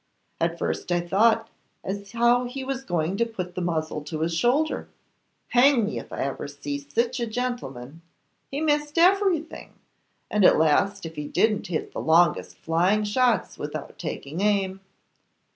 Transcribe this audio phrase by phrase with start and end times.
[0.39, 1.47] At first I thought
[1.83, 4.89] as how he was going to put the muzzle to his shoulder.
[5.49, 8.01] Hang me if ever I see sich a gentleman.
[8.49, 9.73] He missed everything;
[10.31, 14.81] and at last if he didn't hit the longest flying shots without taking aim.